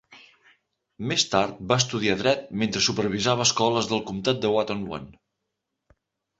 [1.11, 5.09] Més tard va estudiar dret mentre supervisava escoles del comtat de Watonwan.